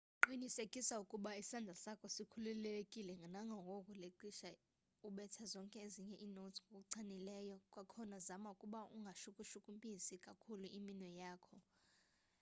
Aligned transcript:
qiniseka 0.23 0.95
ukuba 1.03 1.31
isandla 1.41 1.73
sakho 1.83 2.07
sikhululekile 2.15 3.13
kangangoko 3.21 3.73
ngelixa 3.87 4.49
ubetha 5.07 5.43
zonke 5.53 5.77
ezinye 5.85 6.17
inotes 6.25 6.63
ngokuchanileyo-kwakhona 6.69 8.17
zama 8.27 8.47
ukuba 8.55 8.79
ungashukushukumisi 8.95 10.15
kakhulu 10.25 10.65
iminwe 10.79 11.09
yakho 11.21 11.55